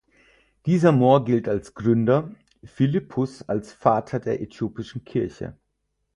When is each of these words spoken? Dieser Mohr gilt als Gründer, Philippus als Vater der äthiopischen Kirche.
Dieser 0.65 0.91
Mohr 0.91 1.23
gilt 1.25 1.47
als 1.47 1.75
Gründer, 1.75 2.31
Philippus 2.63 3.43
als 3.47 3.71
Vater 3.71 4.19
der 4.19 4.41
äthiopischen 4.41 5.03
Kirche. 5.05 5.55